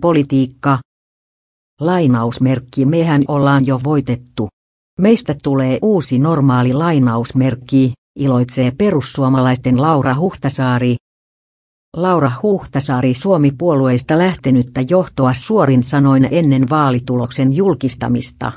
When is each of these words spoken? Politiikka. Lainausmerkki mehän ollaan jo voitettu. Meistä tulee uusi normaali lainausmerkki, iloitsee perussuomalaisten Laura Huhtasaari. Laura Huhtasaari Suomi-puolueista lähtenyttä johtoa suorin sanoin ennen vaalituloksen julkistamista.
Politiikka. 0.00 0.78
Lainausmerkki 1.80 2.86
mehän 2.86 3.22
ollaan 3.28 3.66
jo 3.66 3.80
voitettu. 3.84 4.48
Meistä 5.00 5.34
tulee 5.42 5.78
uusi 5.82 6.18
normaali 6.18 6.72
lainausmerkki, 6.72 7.92
iloitsee 8.18 8.70
perussuomalaisten 8.78 9.82
Laura 9.82 10.14
Huhtasaari. 10.14 10.96
Laura 11.96 12.32
Huhtasaari 12.42 13.14
Suomi-puolueista 13.14 14.18
lähtenyttä 14.18 14.80
johtoa 14.90 15.34
suorin 15.34 15.82
sanoin 15.82 16.28
ennen 16.30 16.70
vaalituloksen 16.70 17.56
julkistamista. 17.56 18.52